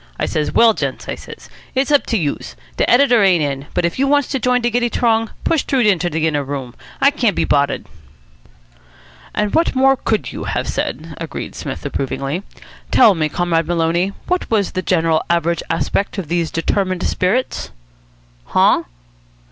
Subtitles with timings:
[0.19, 2.55] I says, 'Well, gents,' I says, 'it's up to youse.
[2.77, 5.79] De editor ain't in, but if youse wants to join de giddy t'rong, push t'roo
[5.81, 6.73] inter de inner room.
[6.99, 7.85] I can't be boddered.'"
[9.35, 12.41] "And what more could you have said?" agreed Psmith approvingly.
[12.89, 17.69] "Tell me, Comrade Maloney, what was the general average aspect of these determined spirits?"
[18.45, 18.85] "Huh?"